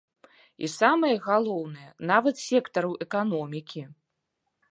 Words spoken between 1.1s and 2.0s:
галоўнае,